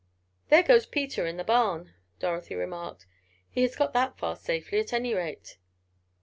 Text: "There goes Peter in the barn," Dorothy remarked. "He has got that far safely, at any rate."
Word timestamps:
"There 0.49 0.63
goes 0.63 0.87
Peter 0.87 1.27
in 1.27 1.37
the 1.37 1.43
barn," 1.43 1.93
Dorothy 2.17 2.55
remarked. 2.55 3.05
"He 3.51 3.61
has 3.61 3.75
got 3.75 3.93
that 3.93 4.17
far 4.17 4.35
safely, 4.35 4.79
at 4.79 4.93
any 4.93 5.13
rate." 5.13 5.57